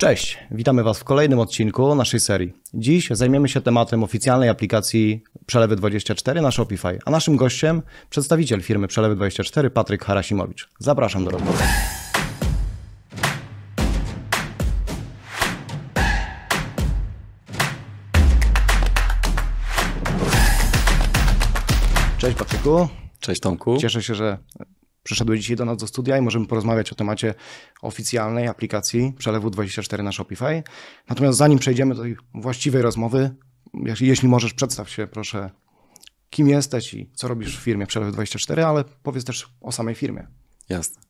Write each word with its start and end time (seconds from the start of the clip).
Cześć, 0.00 0.38
witamy 0.50 0.82
Was 0.82 0.98
w 0.98 1.04
kolejnym 1.04 1.38
odcinku 1.38 1.94
naszej 1.94 2.20
serii. 2.20 2.52
Dziś 2.74 3.08
zajmiemy 3.10 3.48
się 3.48 3.60
tematem 3.60 4.04
oficjalnej 4.04 4.48
aplikacji 4.48 5.22
Przelewy24 5.46 6.42
na 6.42 6.50
Shopify, 6.50 6.98
a 7.04 7.10
naszym 7.10 7.36
gościem 7.36 7.82
przedstawiciel 8.10 8.60
firmy 8.62 8.86
Przelewy24 8.86 9.70
Patryk 9.70 10.04
Harasimowicz. 10.04 10.68
Zapraszam 10.78 11.24
do 11.24 11.30
rozmowy. 11.30 11.58
Cześć 22.18 22.38
Patryku. 22.38 22.88
Cześć 23.20 23.40
Tomku. 23.40 23.76
Cieszę 23.76 24.02
się, 24.02 24.14
że 24.14 24.38
przyszedłeś 25.02 25.40
dzisiaj 25.40 25.56
do 25.56 25.64
nas 25.64 25.76
do 25.76 25.86
studia 25.86 26.18
i 26.18 26.20
możemy 26.20 26.46
porozmawiać 26.46 26.92
o 26.92 26.94
temacie 26.94 27.34
oficjalnej 27.82 28.48
aplikacji 28.48 29.14
Przelewu 29.18 29.50
24 29.50 30.02
na 30.02 30.12
Shopify. 30.12 30.62
Natomiast 31.08 31.38
zanim 31.38 31.58
przejdziemy 31.58 31.94
do 31.94 32.02
tej 32.02 32.16
właściwej 32.34 32.82
rozmowy, 32.82 33.34
jeśli 34.00 34.28
możesz, 34.28 34.54
przedstaw 34.54 34.90
się 34.90 35.06
proszę, 35.06 35.50
kim 36.30 36.48
jesteś 36.48 36.94
i 36.94 37.10
co 37.14 37.28
robisz 37.28 37.58
w 37.58 37.62
firmie 37.62 37.86
Przelew 37.86 38.12
24, 38.12 38.64
ale 38.64 38.84
powiedz 39.02 39.24
też 39.24 39.48
o 39.60 39.72
samej 39.72 39.94
firmie. 39.94 40.26
Jasne. 40.68 41.02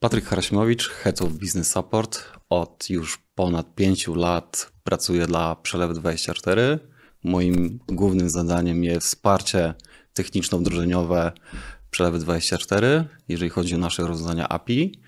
Patryk 0.00 0.24
Harasimowicz, 0.24 0.88
Head 0.88 1.22
of 1.22 1.32
Business 1.32 1.70
Support. 1.70 2.24
Od 2.50 2.90
już 2.90 3.18
ponad 3.34 3.74
pięciu 3.74 4.14
lat 4.14 4.72
pracuję 4.84 5.26
dla 5.26 5.56
Przelew 5.56 5.98
24. 5.98 6.78
Moim 7.24 7.78
głównym 7.88 8.30
zadaniem 8.30 8.84
jest 8.84 9.06
wsparcie 9.06 9.74
techniczno-wdrożeniowe 10.14 11.32
Przelewy 11.92 12.18
24, 12.18 13.04
jeżeli 13.28 13.50
chodzi 13.50 13.74
o 13.74 13.78
nasze 13.78 14.06
rozwiązania 14.06 14.48
API 14.48 15.00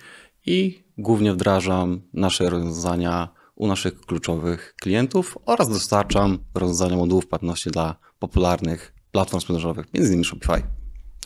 i 0.46 0.84
głównie 0.98 1.32
wdrażam 1.32 2.00
nasze 2.12 2.50
rozwiązania 2.50 3.28
u 3.54 3.66
naszych 3.66 4.00
kluczowych 4.00 4.74
klientów 4.80 5.38
oraz 5.46 5.68
dostarczam 5.68 6.38
rozwiązania 6.54 6.96
modułów 6.96 7.26
płatności 7.26 7.70
dla 7.70 7.96
popularnych 8.18 8.94
platform 9.12 9.40
sprzedażowych, 9.40 9.86
między 9.94 10.08
innymi 10.08 10.24
Shopify. 10.24 10.62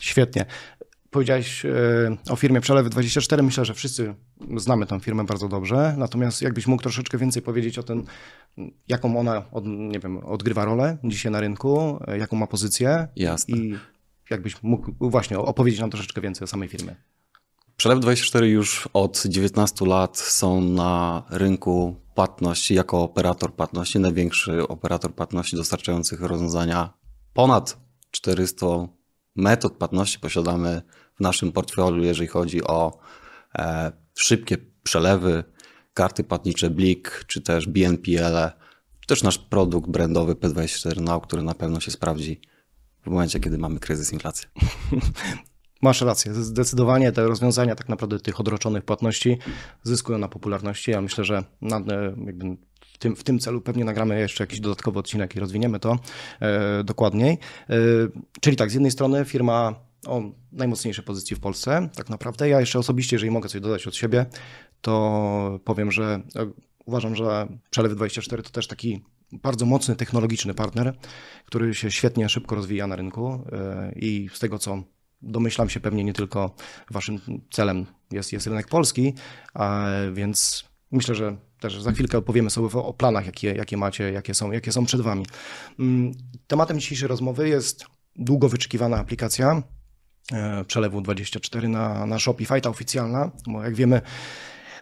Świetnie. 0.01 0.45
Powiedziałeś 1.09 1.65
e, 1.65 1.71
o 2.29 2.35
firmie 2.35 2.61
Przelewy24. 2.61 3.43
Myślę, 3.43 3.65
że 3.65 3.73
wszyscy 3.73 4.15
znamy 4.57 4.85
tę 4.85 4.99
firmę 4.99 5.23
bardzo 5.23 5.47
dobrze. 5.47 5.95
Natomiast 5.97 6.41
jakbyś 6.41 6.67
mógł 6.67 6.83
troszeczkę 6.83 7.17
więcej 7.17 7.41
powiedzieć 7.41 7.79
o 7.79 7.83
tym, 7.83 8.05
jaką 8.87 9.19
ona 9.19 9.43
od, 9.51 9.63
nie 9.65 9.99
wiem, 9.99 10.17
odgrywa 10.17 10.65
rolę 10.65 10.97
dzisiaj 11.03 11.31
na 11.31 11.39
rynku, 11.39 11.99
e, 12.07 12.17
jaką 12.17 12.37
ma 12.37 12.47
pozycję. 12.47 13.07
Jasne. 13.15 13.57
I 13.57 13.75
jakbyś 14.29 14.63
mógł 14.63 14.91
właśnie 14.99 15.39
opowiedzieć 15.39 15.79
nam 15.79 15.89
troszeczkę 15.89 16.21
więcej 16.21 16.43
o 16.45 16.47
samej 16.47 16.69
firmie. 16.69 16.95
Przelew 17.77 17.99
24 17.99 18.47
już 18.47 18.89
od 18.93 19.23
19 19.25 19.85
lat 19.85 20.17
są 20.17 20.61
na 20.61 21.23
rynku 21.29 21.95
płatności 22.15 22.73
jako 22.73 23.03
operator 23.03 23.53
płatności, 23.53 23.99
największy 23.99 24.67
operator 24.67 25.15
płatności 25.15 25.55
dostarczających 25.55 26.21
rozwiązania. 26.21 26.93
Ponad 27.33 27.77
400 28.11 28.65
metod 29.35 29.73
płatności 29.73 30.19
posiadamy 30.19 30.81
w 31.15 31.19
naszym 31.19 31.51
portfelu, 31.51 32.03
jeżeli 32.03 32.27
chodzi 32.27 32.63
o 32.63 32.99
e, 33.55 33.91
szybkie 34.15 34.57
przelewy, 34.83 35.43
karty 35.93 36.23
płatnicze 36.23 36.69
Blik, 36.69 37.25
czy 37.27 37.41
też 37.41 37.67
BNPL, 37.67 38.51
czy 38.99 39.07
też 39.07 39.23
nasz 39.23 39.37
produkt 39.37 39.89
brandowy 39.89 40.35
P24 40.35 41.01
Now, 41.01 41.23
który 41.23 41.41
na 41.41 41.53
pewno 41.53 41.79
się 41.79 41.91
sprawdzi 41.91 42.41
w 43.09 43.11
momencie, 43.11 43.39
kiedy 43.39 43.57
mamy 43.57 43.79
kryzys 43.79 44.13
inflacji. 44.13 44.47
Masz 45.81 46.01
rację, 46.01 46.33
zdecydowanie 46.33 47.11
te 47.11 47.23
rozwiązania 47.23 47.75
tak 47.75 47.89
naprawdę 47.89 48.19
tych 48.19 48.39
odroczonych 48.39 48.83
płatności 48.83 49.37
zyskują 49.83 50.17
na 50.17 50.27
popularności. 50.27 50.91
Ja 50.91 51.01
myślę, 51.01 51.23
że 51.23 51.43
na, 51.61 51.79
w, 52.93 52.97
tym, 52.99 53.15
w 53.15 53.23
tym 53.23 53.39
celu 53.39 53.61
pewnie 53.61 53.85
nagramy 53.85 54.19
jeszcze 54.19 54.43
jakiś 54.43 54.59
dodatkowy 54.59 54.99
odcinek 54.99 55.35
i 55.35 55.39
rozwiniemy 55.39 55.79
to 55.79 55.99
e, 56.39 56.83
dokładniej. 56.83 57.37
E, 57.69 57.75
czyli 58.41 58.57
tak, 58.57 58.71
z 58.71 58.73
jednej 58.73 58.91
strony 58.91 59.25
firma 59.25 59.75
o 60.07 60.21
najmocniejszej 60.51 61.05
pozycji 61.05 61.35
w 61.35 61.39
Polsce, 61.39 61.89
tak 61.95 62.09
naprawdę. 62.09 62.49
Ja 62.49 62.59
jeszcze 62.59 62.79
osobiście, 62.79 63.15
jeżeli 63.15 63.31
mogę 63.31 63.49
coś 63.49 63.61
dodać 63.61 63.87
od 63.87 63.95
siebie, 63.95 64.25
to 64.81 65.59
powiem, 65.65 65.91
że 65.91 66.21
e, 66.35 66.51
uważam, 66.85 67.15
że 67.15 67.47
Przelewy 67.69 67.95
24 67.95 68.43
to 68.43 68.49
też 68.49 68.67
taki 68.67 69.01
bardzo 69.31 69.65
mocny 69.65 69.95
technologiczny 69.95 70.53
partner, 70.53 70.97
który 71.45 71.75
się 71.75 71.91
świetnie, 71.91 72.29
szybko 72.29 72.55
rozwija 72.55 72.87
na 72.87 72.95
rynku 72.95 73.43
e, 73.51 73.91
i 73.95 74.29
z 74.33 74.39
tego 74.39 74.59
co 74.59 74.83
domyślam 75.21 75.69
się 75.69 75.79
pewnie 75.79 76.03
nie 76.03 76.13
tylko 76.13 76.55
waszym 76.91 77.19
celem 77.51 77.85
jest, 78.11 78.33
jest 78.33 78.47
rynek 78.47 78.67
polski, 78.67 79.13
więc 80.13 80.63
myślę, 80.91 81.15
że 81.15 81.37
też 81.59 81.81
za 81.81 81.91
chwilkę 81.91 82.17
opowiemy 82.17 82.49
sobie 82.49 82.67
o 82.67 82.93
planach, 82.93 83.25
jakie, 83.25 83.53
jakie 83.53 83.77
macie, 83.77 84.11
jakie 84.11 84.33
są, 84.33 84.51
jakie 84.51 84.71
są 84.71 84.85
przed 84.85 85.01
wami. 85.01 85.25
Mm, 85.79 86.11
tematem 86.47 86.79
dzisiejszej 86.79 87.07
rozmowy 87.07 87.49
jest 87.49 87.85
długo 88.15 88.49
wyczekiwana 88.49 88.97
aplikacja 88.97 89.63
e, 90.31 90.65
przelewu 90.65 91.01
24 91.01 91.67
na, 91.67 92.05
na 92.05 92.19
Shopify, 92.19 92.61
ta 92.61 92.69
oficjalna, 92.69 93.31
bo 93.47 93.63
jak 93.63 93.75
wiemy, 93.75 94.01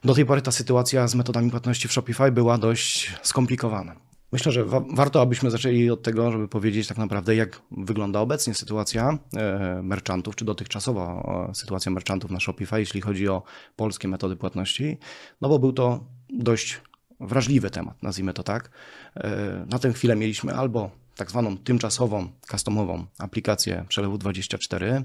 do 0.04 0.16
tej 0.16 0.26
pory 0.26 0.42
ta 0.42 0.52
sytuacja 0.52 1.08
z 1.08 1.16
metodami 1.16 1.52
płatności 1.52 1.88
w 1.88 1.92
Shopify 1.92 2.32
była 2.32 2.58
dość 2.58 3.14
skomplikowana. 3.24 3.96
Myślę, 4.32 4.52
że 4.52 4.66
wa 4.66 4.84
warto, 4.94 5.22
abyśmy 5.22 5.52
zaczęli 5.52 5.90
od 5.90 6.04
tego, 6.04 6.32
żeby 6.32 6.48
powiedzieć 6.48 6.88
tak 6.88 6.98
naprawdę, 6.98 7.36
jak 7.36 7.62
wygląda 7.72 8.20
obecnie 8.20 8.54
sytuacja 8.54 9.18
e, 9.36 9.82
merchantów, 9.84 10.36
czy 10.36 10.46
dotychczasowa 10.46 11.24
sytuacja 11.54 11.92
merchantów 11.92 12.32
na 12.32 12.40
Shopify, 12.40 12.80
jeśli 12.80 13.02
chodzi 13.02 13.28
o 13.28 13.44
polskie 13.76 14.08
metody 14.08 14.36
płatności, 14.36 14.98
no 15.42 15.50
bo 15.50 15.60
był 15.60 15.74
to 15.74 16.04
dość 16.30 16.82
wrażliwy 17.20 17.70
temat, 17.70 18.04
nazwijmy 18.04 18.34
to 18.34 18.44
tak. 18.44 18.70
E, 19.16 19.66
na 19.70 19.80
tę 19.80 19.94
chwilę 19.94 20.16
mieliśmy 20.16 20.56
albo 20.56 20.92
tak 21.16 21.30
zwaną 21.30 21.58
tymczasową, 21.58 22.30
customową 22.52 23.06
aplikację 23.18 23.86
przelewu 23.88 24.18
24. 24.18 25.04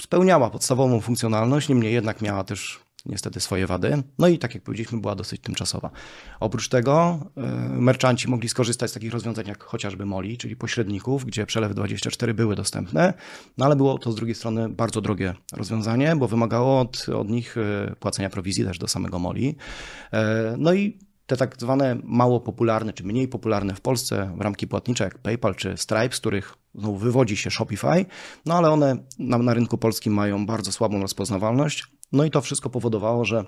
Spełniała 0.00 0.50
podstawową 0.50 1.00
funkcjonalność, 1.00 1.68
niemniej 1.68 1.92
jednak 1.92 2.22
miała 2.22 2.44
też 2.44 2.80
niestety 3.06 3.40
swoje 3.40 3.66
wady. 3.66 4.02
No 4.18 4.28
i 4.28 4.38
tak 4.38 4.54
jak 4.54 4.62
powiedzieliśmy, 4.62 5.00
była 5.00 5.14
dosyć 5.14 5.40
tymczasowa. 5.40 5.90
Oprócz 6.40 6.68
tego 6.68 7.18
y, 7.36 7.40
merchanci 7.80 8.28
mogli 8.28 8.48
skorzystać 8.48 8.90
z 8.90 8.94
takich 8.94 9.12
rozwiązań 9.12 9.46
jak 9.46 9.64
chociażby 9.64 10.06
Moli, 10.06 10.38
czyli 10.38 10.56
pośredników, 10.56 11.24
gdzie 11.24 11.46
przelewy 11.46 11.74
24 11.74 12.34
były 12.34 12.56
dostępne, 12.56 13.14
no 13.58 13.64
ale 13.64 13.76
było 13.76 13.98
to 13.98 14.12
z 14.12 14.14
drugiej 14.14 14.34
strony 14.34 14.68
bardzo 14.68 15.00
drogie 15.00 15.34
rozwiązanie, 15.52 16.16
bo 16.16 16.28
wymagało 16.28 16.80
od, 16.80 17.08
od 17.08 17.28
nich 17.28 17.56
y, 17.56 17.94
płacenia 18.00 18.30
prowizji 18.30 18.64
też 18.64 18.78
do 18.78 18.88
samego 18.88 19.18
Moli. 19.18 19.48
Y, 19.48 20.16
no 20.58 20.72
i 20.72 20.98
te 21.26 21.36
tak 21.36 21.56
zwane 21.58 21.96
mało 22.04 22.40
popularne, 22.40 22.92
czy 22.92 23.04
mniej 23.04 23.28
popularne 23.28 23.74
w 23.74 23.80
Polsce 23.80 24.36
ramki 24.38 24.66
płatnicze 24.66 25.04
jak 25.04 25.18
PayPal 25.18 25.54
czy 25.54 25.76
Stripe, 25.76 26.16
z 26.16 26.20
których 26.20 26.54
znowu 26.74 26.96
wywodzi 26.96 27.36
się 27.36 27.50
Shopify, 27.50 28.06
no 28.46 28.54
ale 28.54 28.70
one 28.70 28.96
na, 29.18 29.38
na 29.38 29.54
rynku 29.54 29.78
polskim 29.78 30.14
mają 30.14 30.46
bardzo 30.46 30.72
słabą 30.72 31.00
rozpoznawalność, 31.00 31.86
no 32.12 32.24
i 32.24 32.30
to 32.30 32.40
wszystko 32.40 32.70
powodowało, 32.70 33.24
że 33.24 33.44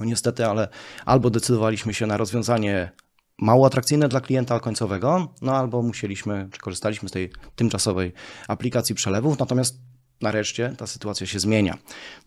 no 0.00 0.06
niestety, 0.06 0.46
ale 0.46 0.68
albo 1.04 1.30
decydowaliśmy 1.30 1.94
się 1.94 2.06
na 2.06 2.16
rozwiązanie 2.16 2.92
mało 3.38 3.66
atrakcyjne 3.66 4.08
dla 4.08 4.20
klienta 4.20 4.60
końcowego, 4.60 5.34
no 5.42 5.56
albo 5.56 5.82
musieliśmy, 5.82 6.48
czy 6.52 6.60
korzystaliśmy 6.60 7.08
z 7.08 7.12
tej 7.12 7.32
tymczasowej 7.56 8.12
aplikacji 8.48 8.94
przelewów, 8.94 9.38
natomiast 9.38 9.78
nareszcie 10.20 10.74
ta 10.78 10.86
sytuacja 10.86 11.26
się 11.26 11.38
zmienia. 11.38 11.78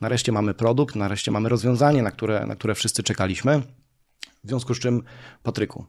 Nareszcie 0.02 0.32
mamy 0.32 0.54
produkt, 0.54 0.96
nareszcie 0.96 1.32
mamy 1.32 1.50
rozwiązanie, 1.50 2.04
na 2.04 2.12
które, 2.12 2.46
na 2.46 2.56
które 2.56 2.76
wszyscy 2.76 3.04
czekaliśmy. 3.04 3.62
W 4.44 4.48
związku 4.48 4.74
z 4.74 4.80
czym, 4.80 5.04
Patryku, 5.44 5.86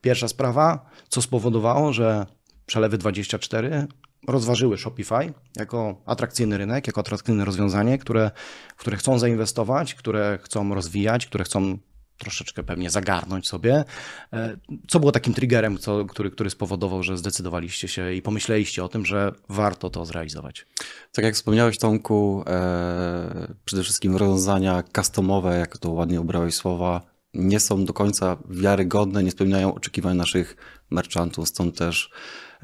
pierwsza 0.00 0.28
sprawa, 0.28 0.90
co 1.08 1.22
spowodowało, 1.22 1.92
że 1.92 2.26
przelewy 2.66 2.98
24 2.98 3.86
rozważyły 4.28 4.78
Shopify 4.78 5.32
jako 5.56 6.02
atrakcyjny 6.06 6.58
rynek, 6.58 6.86
jako 6.86 7.00
atrakcyjne 7.00 7.44
rozwiązanie, 7.44 7.98
które, 7.98 8.30
w 8.76 8.80
które 8.80 8.96
chcą 8.96 9.18
zainwestować, 9.18 9.94
które 9.94 10.38
chcą 10.42 10.74
rozwijać, 10.74 11.26
które 11.26 11.44
chcą 11.44 11.78
troszeczkę 12.20 12.62
pewnie 12.62 12.90
zagarnąć 12.90 13.48
sobie. 13.48 13.84
E, 14.32 14.56
co 14.88 15.00
było 15.00 15.12
takim 15.12 15.34
triggerem, 15.34 15.78
co, 15.78 16.04
który, 16.04 16.30
który 16.30 16.50
spowodował, 16.50 17.02
że 17.02 17.18
zdecydowaliście 17.18 17.88
się 17.88 18.12
i 18.12 18.22
pomyśleliście 18.22 18.84
o 18.84 18.88
tym, 18.88 19.06
że 19.06 19.32
warto 19.48 19.90
to 19.90 20.04
zrealizować? 20.04 20.66
Tak 21.12 21.24
jak 21.24 21.34
wspomniałeś, 21.34 21.78
Tomku, 21.78 22.44
e, 22.46 23.54
przede 23.64 23.82
wszystkim 23.82 24.16
rozwiązania 24.16 24.82
customowe, 24.96 25.58
jak 25.58 25.78
to 25.78 25.90
ładnie 25.90 26.20
obrałeś 26.20 26.54
słowa, 26.54 27.00
nie 27.34 27.60
są 27.60 27.84
do 27.84 27.92
końca 27.92 28.36
wiarygodne, 28.50 29.22
nie 29.22 29.30
spełniają 29.30 29.74
oczekiwań 29.74 30.16
naszych 30.16 30.56
merchantów, 30.90 31.48
stąd 31.48 31.78
też 31.78 32.10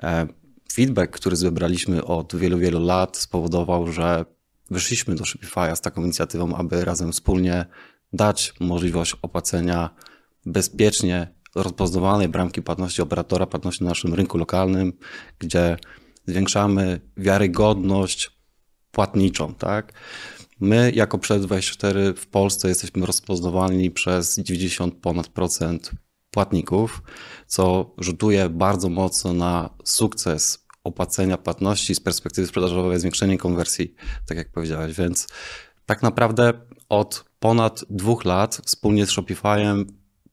e, 0.02 0.26
feedback, 0.72 1.12
który 1.12 1.36
zebraliśmy 1.36 2.04
od 2.04 2.36
wielu, 2.36 2.58
wielu 2.58 2.84
lat, 2.84 3.16
spowodował, 3.16 3.92
że 3.92 4.24
wyszliśmy 4.70 5.14
do 5.14 5.24
Shopify'a 5.24 5.76
z 5.76 5.80
taką 5.80 6.02
inicjatywą, 6.02 6.56
aby 6.56 6.84
razem 6.84 7.12
wspólnie 7.12 7.66
dać 8.12 8.54
możliwość 8.60 9.16
opłacenia 9.22 9.90
bezpiecznie 10.46 11.34
rozpoznawanej 11.54 12.28
bramki 12.28 12.62
płatności 12.62 13.02
operatora 13.02 13.46
płatności 13.46 13.84
na 13.84 13.90
naszym 13.90 14.14
rynku 14.14 14.38
lokalnym, 14.38 14.92
gdzie 15.38 15.76
zwiększamy 16.26 17.00
wiarygodność 17.16 18.30
płatniczą, 18.90 19.54
tak? 19.54 19.92
My 20.60 20.92
jako 20.94 21.18
Przelew24 21.18 22.14
w 22.16 22.26
Polsce 22.26 22.68
jesteśmy 22.68 23.06
rozpoznawalni 23.06 23.90
przez 23.90 24.38
90 24.38 24.94
ponad 24.94 25.28
procent 25.28 25.90
płatników, 26.30 27.02
co 27.46 27.94
rzutuje 27.98 28.48
bardzo 28.48 28.88
mocno 28.88 29.32
na 29.32 29.70
sukces 29.84 30.66
opłacenia 30.84 31.38
płatności 31.38 31.94
z 31.94 32.00
perspektywy 32.00 32.46
sprzedażowej, 32.46 33.00
zwiększenie 33.00 33.38
konwersji, 33.38 33.94
tak 34.26 34.38
jak 34.38 34.52
powiedziałeś. 34.52 34.96
Więc 34.96 35.28
tak 35.86 36.02
naprawdę 36.02 36.52
od 36.88 37.24
ponad 37.38 37.84
dwóch 37.90 38.24
lat 38.24 38.60
wspólnie 38.64 39.06
z 39.06 39.10
Shopifyem 39.10 39.86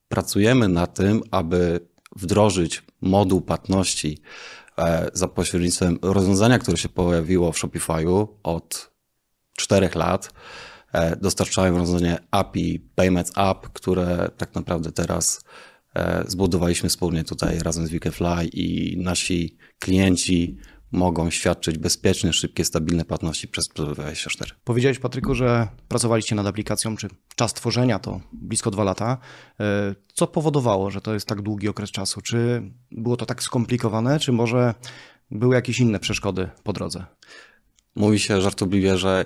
pracujemy 0.08 0.68
na 0.68 0.86
tym, 0.86 1.22
aby 1.30 1.88
wdrożyć 2.16 2.82
moduł 3.00 3.40
płatności 3.40 4.22
e, 4.78 5.10
za 5.12 5.28
pośrednictwem 5.28 5.98
rozwiązania, 6.02 6.58
które 6.58 6.76
się 6.76 6.88
pojawiło 6.88 7.52
w 7.52 7.56
Shopify'u 7.56 8.26
od 8.42 8.90
czterech 9.56 9.94
lat. 9.94 10.30
E, 10.92 11.16
dostarczają 11.16 11.78
rozwiązanie 11.78 12.18
API, 12.30 12.80
Payments 12.94 13.32
App, 13.36 13.68
które 13.72 14.30
tak 14.36 14.54
naprawdę 14.54 14.92
teraz 14.92 15.44
zbudowaliśmy 16.26 16.88
wspólnie 16.88 17.24
tutaj 17.24 17.58
razem 17.58 17.86
z 17.86 17.92
Weekendfly 17.92 18.46
i 18.52 18.96
nasi 18.98 19.56
klienci 19.78 20.56
mogą 20.94 21.30
świadczyć 21.30 21.78
bezpieczne, 21.78 22.32
szybkie, 22.32 22.64
stabilne 22.64 23.04
płatności 23.04 23.48
przez 23.48 23.68
24. 23.68 24.50
Powiedziałeś, 24.64 24.98
Patryku, 24.98 25.34
że 25.34 25.68
pracowaliście 25.88 26.34
nad 26.34 26.46
aplikacją, 26.46 26.96
czy 26.96 27.08
czas 27.36 27.54
tworzenia 27.54 27.98
to 27.98 28.20
blisko 28.32 28.70
dwa 28.70 28.84
lata. 28.84 29.18
E, 29.60 29.94
co 30.12 30.26
powodowało, 30.26 30.90
że 30.90 31.00
to 31.00 31.14
jest 31.14 31.26
tak 31.26 31.42
długi 31.42 31.68
okres 31.68 31.90
czasu? 31.90 32.20
Czy 32.20 32.62
było 32.90 33.16
to 33.16 33.26
tak 33.26 33.42
skomplikowane, 33.42 34.20
czy 34.20 34.32
może 34.32 34.74
były 35.30 35.54
jakieś 35.54 35.78
inne 35.78 36.00
przeszkody 36.00 36.48
po 36.62 36.72
drodze? 36.72 37.04
Mówi 37.96 38.18
się 38.18 38.40
żartobliwie, 38.40 38.98
że 38.98 39.24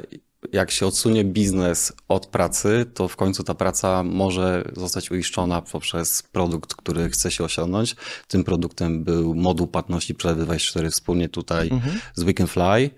jak 0.53 0.71
się 0.71 0.87
odsunie 0.87 1.25
biznes 1.25 1.93
od 2.09 2.27
pracy, 2.27 2.87
to 2.95 3.09
w 3.09 3.17
końcu 3.17 3.45
ta 3.45 3.55
praca 3.55 4.03
może 4.03 4.65
zostać 4.77 5.11
uiszczona 5.11 5.63
poprzez 5.63 6.23
produkt, 6.23 6.75
który 6.75 7.11
chce 7.11 7.31
się 7.31 7.45
osiągnąć. 7.45 7.97
Tym 8.29 8.45
produktem 8.45 9.05
był 9.05 9.35
moduł 9.35 9.67
płatności 9.67 10.15
Przelewy 10.15 10.45
24 10.45 10.91
wspólnie 10.91 11.29
tutaj 11.29 11.69
mhm. 11.73 11.99
z 12.15 12.23
Weekendfly. 12.23 12.91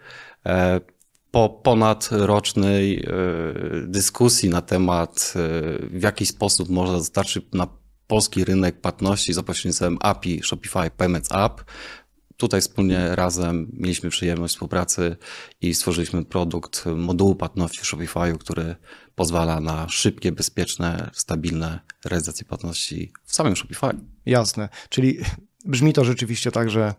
E, 0.46 0.80
po 1.30 1.48
ponadrocznej 1.48 2.98
e, 2.98 3.06
dyskusji 3.86 4.48
na 4.48 4.62
temat, 4.62 5.34
e, 5.36 5.40
w 5.98 6.02
jaki 6.02 6.26
sposób 6.26 6.68
można 6.68 6.98
dostarczyć 6.98 7.44
na 7.52 7.66
polski 8.06 8.44
rynek 8.44 8.80
płatności 8.80 9.32
za 9.32 9.42
pośrednictwem 9.42 9.98
API 10.00 10.42
Shopify 10.42 10.90
Payments 10.96 11.32
App, 11.32 11.64
Tutaj 12.40 12.60
wspólnie 12.60 13.16
razem 13.16 13.70
mieliśmy 13.72 14.10
przyjemność 14.10 14.54
współpracy 14.54 15.16
i 15.60 15.74
stworzyliśmy 15.74 16.24
produkt 16.24 16.86
modułu 16.86 17.34
płatności 17.34 17.84
Shopify, 17.84 18.38
który 18.38 18.76
pozwala 19.14 19.60
na 19.60 19.88
szybkie, 19.88 20.32
bezpieczne, 20.32 21.10
stabilne 21.12 21.80
realizacje 22.04 22.46
płatności 22.46 23.12
w 23.24 23.34
samym 23.34 23.56
Shopify. 23.56 23.90
Jasne, 24.26 24.68
czyli 24.88 25.18
brzmi 25.64 25.92
to 25.92 26.04
rzeczywiście 26.04 26.50
tak, 26.50 26.70
że 26.70 26.94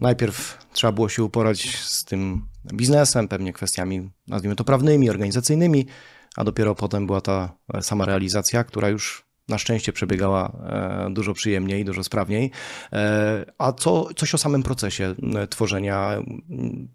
najpierw 0.00 0.66
trzeba 0.72 0.92
było 0.92 1.08
się 1.08 1.24
uporać 1.24 1.76
z 1.76 2.04
tym 2.04 2.46
biznesem, 2.74 3.28
pewnie 3.28 3.52
kwestiami, 3.52 4.10
nazwijmy 4.26 4.56
to 4.56 4.64
prawnymi, 4.64 5.10
organizacyjnymi, 5.10 5.86
a 6.36 6.44
dopiero 6.44 6.74
potem 6.74 7.06
była 7.06 7.20
ta 7.20 7.58
sama 7.80 8.04
realizacja, 8.04 8.64
która 8.64 8.88
już 8.88 9.27
na 9.48 9.58
szczęście 9.58 9.92
przebiegała 9.92 10.52
e, 11.06 11.10
dużo 11.10 11.34
przyjemniej, 11.34 11.84
dużo 11.84 12.04
sprawniej. 12.04 12.50
E, 12.92 13.52
a 13.58 13.72
co, 13.72 14.08
coś 14.16 14.34
o 14.34 14.38
samym 14.38 14.62
procesie 14.62 15.14
e, 15.34 15.46
tworzenia? 15.46 16.22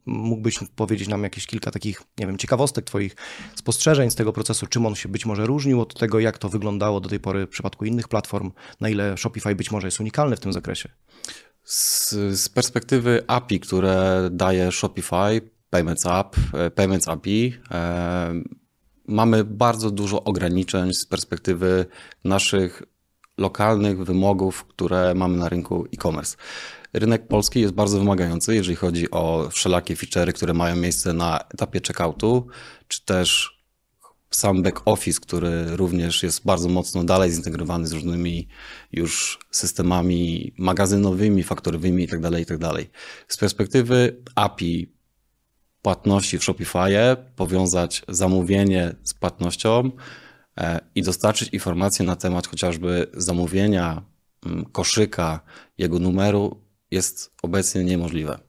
Mógłbyś 0.06 0.60
powiedzieć 0.76 1.08
nam 1.08 1.24
jakieś 1.24 1.48
kilka 1.48 1.72
takich, 1.72 2.02
nie 2.20 2.28
wiem, 2.28 2.38
ciekawostek, 2.38 2.86
Twoich 2.86 3.16
spostrzeżeń 3.56 4.12
z 4.12 4.16
tego 4.16 4.34
procesu, 4.34 4.68
czym 4.68 4.86
on 4.86 4.96
się 4.96 5.10
być 5.10 5.26
może 5.26 5.46
różnił 5.46 5.82
od 5.82 6.00
tego, 6.00 6.20
jak 6.20 6.38
to 6.38 6.50
wyglądało 6.50 7.00
do 7.00 7.10
tej 7.10 7.20
pory 7.20 7.46
w 7.46 7.50
przypadku 7.50 7.86
innych 7.86 8.08
platform, 8.08 8.52
na 8.82 8.90
ile 8.90 9.18
Shopify 9.18 9.56
być 9.56 9.72
może 9.72 9.88
jest 9.88 10.00
unikalny 10.00 10.36
w 10.36 10.40
tym 10.40 10.54
zakresie? 10.54 10.90
Z, 11.64 12.12
z 12.40 12.50
perspektywy 12.50 13.24
API, 13.28 13.60
które 13.60 14.30
daje 14.32 14.72
Shopify, 14.72 15.42
Payments 15.70 16.06
App, 16.06 16.36
Payments 16.76 17.08
API, 17.08 17.54
mamy 19.08 19.44
bardzo 19.44 19.92
dużo 19.92 20.24
ograniczeń 20.24 20.94
z 20.94 21.06
perspektywy 21.06 21.86
naszych 22.24 22.84
lokalnych 23.38 24.06
wymogów, 24.06 24.66
które 24.66 25.14
mamy 25.14 25.38
na 25.38 25.50
rynku 25.50 25.86
e-commerce. 25.94 26.38
Rynek 26.94 27.28
polski 27.28 27.62
jest 27.62 27.74
bardzo 27.74 28.00
wymagający, 28.00 28.56
jeżeli 28.56 28.76
chodzi 28.76 29.12
o 29.12 29.50
wszelakie 29.52 29.96
feature'y, 29.96 30.34
które 30.34 30.54
mają 30.54 30.76
miejsce 30.76 31.14
na 31.14 31.40
etapie 31.54 31.82
checkoutu, 31.88 32.48
czy 32.88 33.06
też 33.06 33.60
sam 34.36 34.64
back 34.64 34.82
office, 34.86 35.20
który 35.20 35.76
również 35.76 36.24
jest 36.24 36.46
bardzo 36.46 36.70
mocno 36.70 37.04
dalej 37.04 37.32
zintegrowany 37.32 37.88
z 37.88 37.92
różnymi 37.92 38.48
już 38.92 39.40
systemami 39.52 40.54
magazynowymi, 40.58 41.44
faktorowymi 41.44 42.04
itd., 42.04 42.40
itd. 42.40 42.72
Z 43.28 43.38
perspektywy 43.38 44.22
API 44.36 44.93
płatności 45.84 46.40
w 46.40 46.44
Shopify, 46.44 47.18
powiązać 47.36 48.02
zamówienie 48.08 48.96
z 49.04 49.14
płatnością 49.14 49.92
e, 50.58 50.80
i 50.96 51.02
dostarczyć 51.02 51.50
informacje 51.50 52.06
na 52.06 52.16
temat 52.16 52.48
chociażby 52.48 53.08
zamówienia 53.14 54.02
mm, 54.46 54.66
koszyka, 54.66 55.40
jego 55.78 56.00
numeru 56.00 56.62
jest 56.92 57.34
obecnie 57.42 57.84
niemożliwe. 57.84 58.40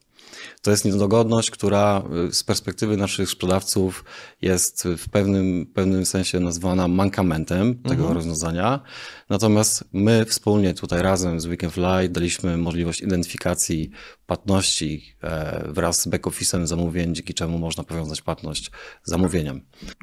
To 0.63 0.71
jest 0.71 0.85
niedogodność, 0.85 1.51
która 1.51 2.03
y, 2.29 2.35
z 2.35 2.45
perspektywy 2.45 2.97
naszych 2.97 3.31
sprzedawców 3.31 4.05
jest 4.43 4.89
w 4.99 5.09
pewnym, 5.09 5.67
pewnym 5.75 6.07
sensie 6.07 6.41
nazwana 6.41 6.89
mankamentem 6.89 7.75
tego 7.75 7.95
mhm. 7.95 8.13
rozwiązania. 8.13 8.81
Natomiast 9.29 9.85
my 9.93 10.25
wspólnie 10.25 10.75
tutaj 10.75 11.03
razem 11.03 11.41
z 11.41 11.47
Weekend 11.47 11.75
daliśmy 12.09 12.57
możliwość 12.57 13.01
identyfikacji 13.01 13.91
płatności 14.26 15.17
e, 15.23 15.65
wraz 15.69 16.00
z 16.00 16.09
back-office'em 16.09 16.67
zamówień, 16.67 17.15
dzięki 17.15 17.35
czemu 17.35 17.59
można 17.59 17.85
powiązać 17.85 18.23
płatność 18.23 18.71
z 19.03 19.11
zamówieniem. 19.11 19.61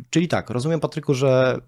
Czyli 0.10 0.28
tak, 0.28 0.50
rozumiem 0.50 0.80
Patryku, 0.80 1.14
że 1.14 1.62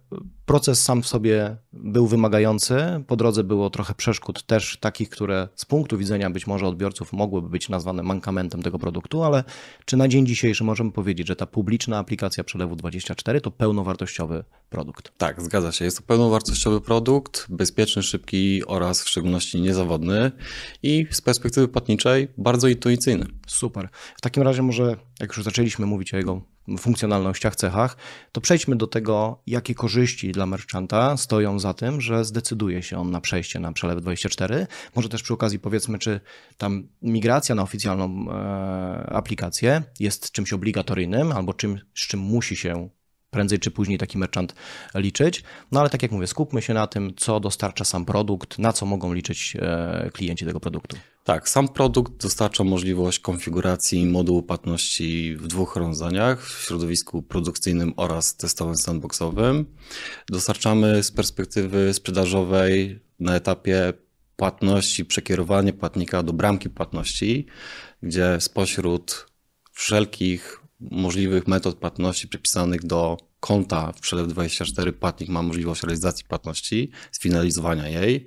proces 0.45 0.83
sam 0.83 1.01
w 1.01 1.07
sobie 1.07 1.57
był 1.73 2.07
wymagający, 2.07 2.75
po 3.07 3.15
drodze 3.15 3.43
było 3.43 3.69
trochę 3.69 3.93
przeszkód 3.93 4.43
też 4.43 4.77
takich, 4.77 5.09
które 5.09 5.47
z 5.55 5.65
punktu 5.65 5.97
widzenia 5.97 6.29
być 6.29 6.47
może 6.47 6.67
odbiorców 6.67 7.13
mogłyby 7.13 7.49
być 7.49 7.69
nazwane 7.69 8.03
mankamentem 8.03 8.63
tego 8.63 8.79
produktu, 8.79 9.23
ale 9.23 9.43
czy 9.85 9.97
na 9.97 10.07
dzień 10.07 10.25
dzisiejszy 10.25 10.63
możemy 10.63 10.91
powiedzieć, 10.91 11.27
że 11.27 11.35
ta 11.35 11.45
publiczna 11.45 11.97
aplikacja 11.97 12.43
Przelewu 12.43 12.75
24 12.75 13.41
to 13.41 13.51
pełnowartościowy 13.51 14.43
produkt? 14.69 15.11
Tak, 15.17 15.41
zgadza 15.41 15.71
się. 15.71 15.85
Jest 15.85 15.97
to 15.97 16.03
pełnowartościowy 16.03 16.81
produkt, 16.81 17.45
bezpieczny, 17.49 18.03
szybki 18.03 18.65
oraz 18.65 19.03
w 19.03 19.09
szczególności 19.09 19.61
niezawodny 19.61 20.31
i 20.83 21.07
z 21.11 21.21
perspektywy 21.21 21.67
płatniczej 21.67 22.27
bardzo 22.43 22.67
intuicyjny. 22.67 23.25
Super. 23.47 23.89
W 24.17 24.21
takim 24.21 24.43
razie 24.43 24.61
może, 24.61 24.95
jak 25.19 25.37
już 25.37 25.45
zaczęliśmy 25.45 25.85
mówić 25.85 26.13
o 26.13 26.17
jego 26.17 26.41
funkcjonalnościach, 26.79 27.55
cechach, 27.55 27.97
to 28.31 28.41
przejdźmy 28.41 28.75
do 28.75 28.87
tego, 28.87 29.41
jakie 29.47 29.75
korzyści 29.75 30.31
dla 30.31 30.45
merchanta 30.45 31.17
stoją 31.17 31.59
za 31.59 31.73
tym, 31.73 32.01
że 32.01 32.25
zdecyduje 32.25 32.83
się 32.83 32.97
on 32.97 33.11
na 33.11 33.21
przejście 33.21 33.59
na 33.59 33.73
przelew 33.73 34.01
24. 34.01 34.67
Może 34.95 35.09
też 35.09 35.23
przy 35.23 35.33
okazji 35.33 35.59
powiedzmy, 35.59 35.99
czy 35.99 36.19
tam 36.57 36.87
migracja 37.01 37.55
na 37.55 37.63
oficjalną 37.63 38.25
e, 38.31 38.33
aplikację 39.13 39.83
jest 39.99 40.31
czymś 40.31 40.53
obligatoryjnym 40.53 41.31
albo 41.31 41.53
czym, 41.53 41.79
z 41.95 42.07
czym 42.07 42.19
musi 42.19 42.55
się 42.55 42.89
prędzej 43.33 43.59
czy 43.59 43.71
później 43.71 43.97
taki 43.97 44.17
merchant 44.17 44.55
liczyć. 44.95 45.43
No 45.71 45.79
ale 45.79 45.89
tak 45.89 46.01
jak 46.01 46.11
mówię, 46.11 46.27
skupmy 46.27 46.61
się 46.61 46.73
na 46.73 46.87
tym, 46.87 47.13
co 47.17 47.39
dostarcza 47.39 47.85
sam 47.85 48.05
produkt, 48.05 48.59
na 48.59 48.73
co 48.73 48.85
mogą 48.85 49.13
liczyć 49.13 49.57
e, 49.59 50.09
klienci 50.13 50.45
tego 50.45 50.59
produktu. 50.59 50.97
Tak, 51.23 51.49
sam 51.49 51.67
produkt 51.67 52.13
dostarcza 52.21 52.63
możliwość 52.63 53.19
konfiguracji 53.19 54.05
modułu 54.05 54.43
płatności 54.43 55.35
w 55.35 55.47
dwóch 55.47 55.75
rozwiązaniach, 55.75 56.47
w 56.47 56.65
środowisku 56.65 57.21
produkcyjnym 57.21 57.93
oraz 57.97 58.35
testowym 58.35 58.77
sandboxowym. 58.77 59.65
Dostarczamy 60.29 61.03
z 61.03 61.11
perspektywy 61.11 61.93
sprzedażowej 61.93 62.99
na 63.19 63.35
etapie 63.35 63.93
płatności, 64.35 65.05
przekierowanie 65.05 65.73
płatnika 65.73 66.23
do 66.23 66.33
bramki 66.33 66.69
płatności, 66.69 67.45
gdzie 68.03 68.37
spośród 68.39 69.25
wszelkich 69.71 70.62
możliwych 70.91 71.47
metod 71.47 71.75
płatności 71.75 72.27
przypisanych 72.27 72.85
do 72.85 73.17
konta 73.39 73.91
w 73.91 73.99
Przelew 73.99 74.27
24 74.27 74.93
płatnik 74.93 75.29
ma 75.29 75.41
możliwość 75.41 75.83
realizacji 75.83 76.25
płatności, 76.25 76.91
sfinalizowania 77.11 77.87
jej. 77.87 78.25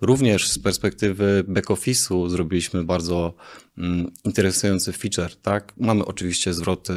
Również 0.00 0.48
z 0.48 0.58
perspektywy 0.58 1.44
back-office'u 1.48 2.28
zrobiliśmy 2.28 2.84
bardzo 2.84 3.34
mm, 3.78 4.12
interesujący 4.24 4.92
feature. 4.92 5.36
Tak? 5.36 5.72
Mamy 5.76 6.04
oczywiście 6.04 6.54
zwroty 6.54 6.94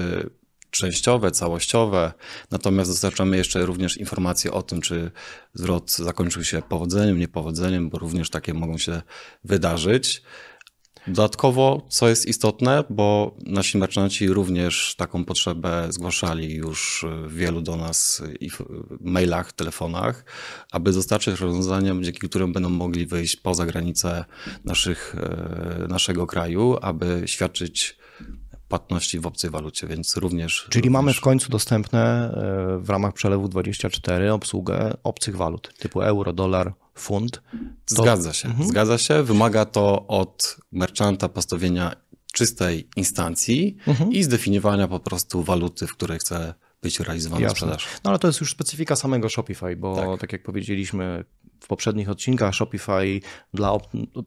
częściowe, 0.71 1.31
całościowe, 1.31 2.13
natomiast 2.51 2.91
dostarczamy 2.91 3.37
jeszcze 3.37 3.65
również 3.65 3.97
informacje 3.97 4.51
o 4.51 4.61
tym, 4.61 4.81
czy 4.81 5.11
zwrot 5.53 5.91
zakończył 5.91 6.43
się 6.43 6.61
powodzeniem, 6.61 7.19
niepowodzeniem, 7.19 7.89
bo 7.89 7.97
również 7.99 8.29
takie 8.29 8.53
mogą 8.53 8.77
się 8.77 9.01
wydarzyć. 9.43 10.21
Dodatkowo, 11.07 11.85
co 11.89 12.09
jest 12.09 12.25
istotne, 12.25 12.83
bo 12.89 13.35
nasi 13.45 13.77
merchanci 13.77 14.27
również 14.27 14.95
taką 14.97 15.25
potrzebę 15.25 15.87
zgłaszali 15.89 16.53
już 16.55 17.05
wielu 17.27 17.61
do 17.61 17.75
nas 17.75 18.23
i 18.39 18.49
w 18.49 18.61
mailach, 19.01 19.53
telefonach, 19.53 20.25
aby 20.71 20.91
dostarczyć 20.91 21.39
rozwiązania, 21.39 21.93
dzięki 22.01 22.29
którym 22.29 22.53
będą 22.53 22.69
mogli 22.69 23.05
wyjść 23.05 23.35
poza 23.35 23.65
granice 23.65 24.25
naszych, 24.65 25.15
e, 25.15 25.87
naszego 25.87 26.27
kraju, 26.27 26.77
aby 26.81 27.23
świadczyć 27.25 27.97
płatności 28.67 29.19
w 29.19 29.25
obcej 29.25 29.49
walucie, 29.49 29.87
więc 29.87 30.17
również. 30.17 30.67
Czyli 30.69 30.81
również... 30.81 30.93
mamy 30.93 31.13
w 31.13 31.21
końcu 31.21 31.49
dostępne 31.49 32.31
e, 32.31 32.79
w 32.79 32.89
ramach 32.89 33.13
przelewu 33.13 33.47
24 33.47 34.33
obsługę 34.33 34.97
obcych 35.03 35.35
walut 35.35 35.73
typu 35.77 36.01
euro, 36.01 36.33
dolar, 36.33 36.73
funt. 36.95 37.41
To... 37.85 38.03
Zgadza 38.03 38.33
się, 38.33 38.49
mhm. 38.49 38.69
zgadza 38.69 38.97
się. 38.97 39.23
Wymaga 39.23 39.65
to 39.65 40.07
od 40.07 40.57
merchanta 40.71 41.29
postawienia 41.29 41.95
czystej 42.33 42.89
instancji 42.95 43.77
mhm. 43.87 44.11
i 44.11 44.23
zdefiniowania 44.23 44.87
po 44.87 44.99
prostu 44.99 45.43
waluty, 45.43 45.87
w 45.87 45.91
której 45.91 46.19
chce 46.19 46.53
być 46.81 46.99
realizowana 46.99 47.41
Jasne. 47.41 47.55
sprzedaż. 47.55 47.87
No 48.03 48.09
ale 48.09 48.19
to 48.19 48.27
jest 48.27 48.39
już 48.39 48.51
specyfika 48.51 48.95
samego 48.95 49.29
Shopify, 49.29 49.75
bo 49.75 49.95
tak, 49.95 50.19
tak 50.19 50.31
jak 50.31 50.43
powiedzieliśmy, 50.43 51.23
w 51.59 51.67
poprzednich 51.67 52.09
odcinkach 52.09 52.55
Shopify 52.55 53.19
dla 53.53 53.77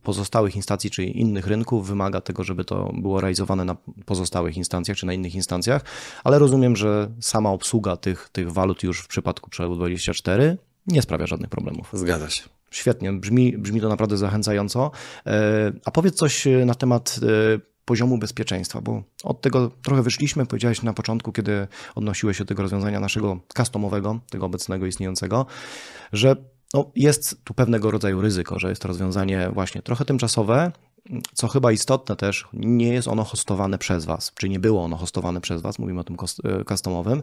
pozostałych 0.02 0.56
instancji 0.56 0.90
czy 0.90 1.04
innych 1.04 1.46
rynków 1.46 1.88
wymaga 1.88 2.20
tego, 2.20 2.44
żeby 2.44 2.64
to 2.64 2.92
było 2.94 3.20
realizowane 3.20 3.64
na 3.64 3.76
pozostałych 4.04 4.56
instancjach 4.56 4.96
czy 4.96 5.06
na 5.06 5.12
innych 5.12 5.34
instancjach, 5.34 5.82
ale 6.24 6.38
rozumiem, 6.38 6.76
że 6.76 7.10
sama 7.20 7.50
obsługa 7.50 7.96
tych, 7.96 8.28
tych 8.32 8.52
walut 8.52 8.82
już 8.82 9.00
w 9.00 9.08
przypadku 9.08 9.50
przelewu 9.50 9.76
24 9.76 10.58
nie 10.86 11.02
sprawia 11.02 11.26
żadnych 11.26 11.50
problemów. 11.50 11.90
Zgadza 11.92 12.30
się. 12.30 12.42
Świetnie, 12.70 13.12
brzmi, 13.12 13.58
brzmi 13.58 13.80
to 13.80 13.88
naprawdę 13.88 14.16
zachęcająco. 14.16 14.90
E, 15.26 15.72
a 15.84 15.90
powiedz 15.90 16.14
coś 16.14 16.46
na 16.66 16.74
temat 16.74 17.20
e, 17.22 17.60
poziomu 17.90 18.18
bezpieczeństwa, 18.18 18.80
bo 18.80 19.02
od 19.24 19.40
tego 19.40 19.70
trochę 19.82 20.02
wyszliśmy, 20.02 20.46
powiedziałeś 20.46 20.82
na 20.82 20.92
początku, 20.92 21.32
kiedy 21.32 21.68
odnosiłeś 21.94 22.38
się 22.38 22.44
do 22.44 22.48
tego 22.48 22.62
rozwiązania 22.62 23.00
naszego 23.00 23.40
customowego, 23.56 24.20
tego 24.30 24.46
obecnego 24.46 24.86
istniejącego, 24.86 25.46
że 26.12 26.36
no, 26.74 26.90
jest 26.96 27.44
tu 27.44 27.54
pewnego 27.54 27.90
rodzaju 27.90 28.20
ryzyko, 28.20 28.58
że 28.58 28.68
jest 28.68 28.82
to 28.82 28.88
rozwiązanie 28.88 29.50
właśnie 29.54 29.82
trochę 29.82 30.04
tymczasowe, 30.04 30.72
co 31.34 31.48
chyba 31.48 31.72
istotne 31.72 32.16
też, 32.16 32.48
nie 32.52 32.88
jest 32.88 33.08
ono 33.08 33.24
hostowane 33.24 33.78
przez 33.78 34.04
Was, 34.04 34.32
czy 34.34 34.48
nie 34.48 34.58
było 34.58 34.84
ono 34.84 34.96
hostowane 34.96 35.40
przez 35.40 35.62
Was, 35.62 35.78
mówimy 35.78 36.00
o 36.00 36.04
tym 36.04 36.16
e, 36.44 36.64
customowym. 36.64 37.22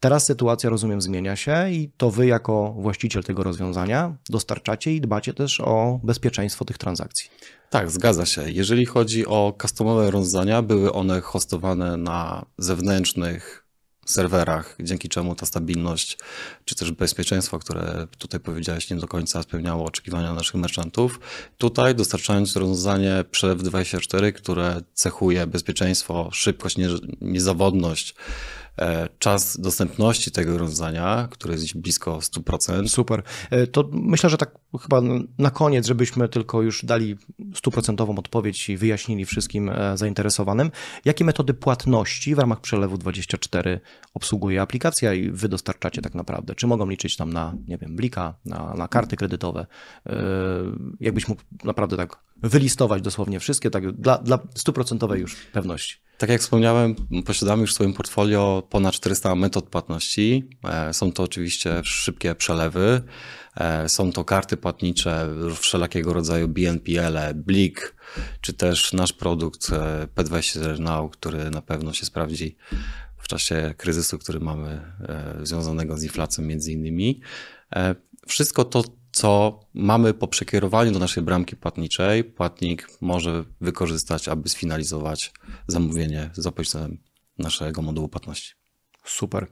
Teraz 0.00 0.26
sytuacja, 0.26 0.70
rozumiem, 0.70 1.00
zmienia 1.00 1.36
się 1.36 1.70
i 1.70 1.90
to 1.96 2.10
Wy, 2.10 2.26
jako 2.26 2.74
właściciel 2.78 3.24
tego 3.24 3.42
rozwiązania, 3.42 4.16
dostarczacie 4.28 4.94
i 4.94 5.00
dbacie 5.00 5.34
też 5.34 5.60
o 5.60 6.00
bezpieczeństwo 6.04 6.64
tych 6.64 6.78
transakcji. 6.78 7.30
Tak, 7.70 7.90
zgadza 7.90 8.26
się. 8.26 8.50
Jeżeli 8.50 8.86
chodzi 8.86 9.26
o 9.26 9.54
customowe 9.62 10.10
rozwiązania, 10.10 10.62
były 10.62 10.92
one 10.92 11.20
hostowane 11.20 11.96
na 11.96 12.46
zewnętrznych 12.58 13.67
serwerach, 14.10 14.76
dzięki 14.80 15.08
czemu 15.08 15.34
ta 15.34 15.46
stabilność, 15.46 16.18
czy 16.64 16.74
też 16.74 16.92
bezpieczeństwo, 16.92 17.58
które 17.58 18.06
tutaj 18.18 18.40
powiedziałeś, 18.40 18.90
nie 18.90 18.96
do 18.96 19.08
końca 19.08 19.42
spełniało 19.42 19.84
oczekiwania 19.84 20.34
naszych 20.34 20.54
merchantów. 20.54 21.20
Tutaj 21.58 21.94
dostarczając 21.94 22.56
rozwiązanie 22.56 23.24
przelew 23.30 23.62
24, 23.62 24.32
które 24.32 24.80
cechuje 24.94 25.46
bezpieczeństwo, 25.46 26.28
szybkość, 26.32 26.76
niezawodność, 27.20 28.14
czas 29.18 29.60
dostępności 29.60 30.30
tego 30.30 30.58
rozwiązania, 30.58 31.28
który 31.30 31.54
jest 31.54 31.76
blisko 31.76 32.18
100%. 32.18 32.88
Super. 32.88 33.22
E, 33.50 33.66
to 33.66 33.88
myślę, 33.92 34.30
że 34.30 34.38
tak 34.38 34.58
chyba 34.80 35.00
na 35.38 35.50
koniec, 35.50 35.86
żebyśmy 35.86 36.28
tylko 36.28 36.62
już 36.62 36.84
dali 36.84 37.16
stuprocentową 37.54 38.18
odpowiedź 38.18 38.68
i 38.68 38.76
wyjaśnili 38.76 39.24
wszystkim 39.24 39.68
e, 39.68 39.98
zainteresowanym, 39.98 40.70
jakie 41.04 41.24
metody 41.24 41.54
płatności 41.54 42.34
w 42.34 42.38
ramach 42.38 42.60
przelewu 42.60 42.98
24 42.98 43.80
obsługuje 44.14 44.62
aplikacja 44.62 45.14
i 45.14 45.30
wy 45.30 45.48
dostarczacie 45.48 46.02
tak 46.02 46.14
naprawdę? 46.14 46.54
Czy 46.54 46.66
mogą 46.66 46.88
liczyć 46.88 47.16
tam 47.16 47.32
na, 47.32 47.54
nie 47.68 47.78
wiem, 47.78 47.96
blika, 47.96 48.34
na, 48.44 48.74
na 48.74 48.88
karty 48.88 49.16
kredytowe? 49.16 49.66
Jakbyś 51.00 51.28
mógł 51.28 51.42
naprawdę 51.64 51.96
tak 51.96 52.27
wylistować 52.42 53.02
dosłownie 53.02 53.40
wszystkie, 53.40 53.70
tak 53.70 53.92
dla, 53.92 54.18
dla 54.18 54.38
stuprocentowej 54.54 55.20
już 55.20 55.36
pewności. 55.36 55.96
Tak 56.18 56.30
jak 56.30 56.40
wspomniałem, 56.40 56.94
posiadamy 57.26 57.60
już 57.60 57.70
w 57.70 57.74
swoim 57.74 57.94
portfolio 57.94 58.62
ponad 58.70 58.94
400 58.94 59.34
metod 59.34 59.68
płatności. 59.68 60.48
E, 60.64 60.94
są 60.94 61.12
to 61.12 61.22
oczywiście 61.22 61.80
szybkie 61.84 62.34
przelewy, 62.34 63.02
e, 63.56 63.88
są 63.88 64.12
to 64.12 64.24
karty 64.24 64.56
płatnicze 64.56 65.28
wszelakiego 65.60 66.12
rodzaju 66.12 66.48
BNPL, 66.48 67.18
Blik, 67.34 67.94
czy 68.40 68.52
też 68.52 68.92
nasz 68.92 69.12
produkt 69.12 69.70
e, 69.72 70.08
P24 70.16 70.80
Now, 70.80 71.10
który 71.10 71.50
na 71.50 71.62
pewno 71.62 71.92
się 71.92 72.06
sprawdzi 72.06 72.56
w 73.18 73.28
czasie 73.28 73.74
kryzysu, 73.76 74.18
który 74.18 74.40
mamy 74.40 74.92
związanego 75.42 75.98
z 75.98 76.02
inflacją 76.02 76.44
między 76.44 76.72
innymi. 76.72 77.20
Wszystko 78.26 78.64
to 78.64 78.84
co 79.18 79.60
mamy 79.74 80.14
po 80.14 80.28
przekierowaniu 80.28 80.92
do 80.92 80.98
naszej 80.98 81.22
bramki 81.22 81.56
płatniczej, 81.56 82.24
płatnik 82.24 82.88
może 83.00 83.44
wykorzystać, 83.60 84.28
aby 84.28 84.48
sfinalizować 84.48 85.32
zamówienie 85.66 86.30
za 86.32 86.52
pomocą 86.52 86.96
naszego 87.38 87.82
modułu 87.82 88.08
płatności. 88.08 88.52
Super. 89.04 89.42
E, 89.42 89.48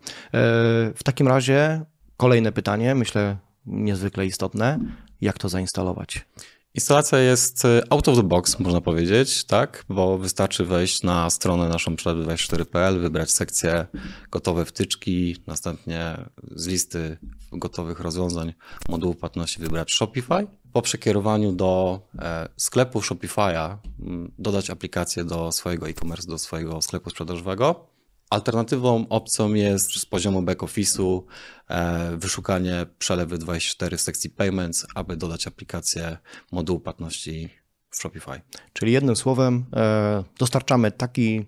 w 0.97 1.01
takim 1.05 1.29
razie 1.29 1.85
kolejne 2.17 2.53
pytanie, 2.53 2.95
myślę 2.95 3.37
niezwykle 3.67 4.27
istotne. 4.27 4.79
Jak 5.21 5.39
to 5.39 5.49
zainstalować? 5.49 6.27
Instalacja 6.77 7.19
jest 7.19 7.65
e, 7.65 7.83
out 7.91 8.09
of 8.09 8.17
the 8.17 8.23
box, 8.23 8.59
można 8.59 8.81
powiedzieć, 8.81 9.45
tak? 9.45 9.85
Bo 9.89 10.19
wystarczy 10.19 10.65
wejść 10.65 11.03
na 11.03 11.31
stronę 11.31 11.69
naszą 11.69 11.95
przelewy24.pl, 11.95 13.01
wybrać 13.01 13.31
sekcję 13.31 13.87
gotowe 14.31 14.65
wtyczki, 14.65 15.37
następnie 15.47 16.17
z 16.55 16.67
listy 16.67 17.19
gotowych 17.53 18.01
rozwiązań 18.01 18.55
modułu 18.89 19.15
płatności 19.15 19.61
wybrać 19.61 19.93
Shopify. 19.93 20.47
Po 20.73 20.83
przekierowaniu 20.83 21.53
do 21.53 22.01
e, 22.19 22.49
sklepu 22.57 23.01
Shopify'a 23.01 23.77
dodać 24.39 24.71
aplikację 24.71 25.25
do 25.25 25.53
swojego 25.53 25.89
e-commerce, 25.89 26.29
do 26.29 26.39
swojego 26.39 26.83
sklepu 26.83 27.11
sprzedażowego 27.11 27.96
Alternatywą 28.31 29.09
opcją 29.09 29.55
jest 29.55 29.93
z 29.95 30.07
poziomu 30.07 30.43
back-office'u 30.43 31.23
e, 31.69 32.17
wyszukanie 32.17 32.87
przelewy 32.99 33.39
24 33.39 33.97
w 33.97 34.01
sekcji 34.01 34.31
Payments, 34.31 34.87
aby 34.95 35.17
dodać 35.17 35.47
aplikację 35.47 36.17
modułu 36.53 36.81
płatności 36.81 37.49
w 37.91 37.97
Shopify. 37.97 38.41
Czyli 38.73 38.93
jednym 38.93 39.17
słowem 39.17 39.65
e, 39.77 40.25
dostarczamy 40.39 40.93
taki 40.93 41.47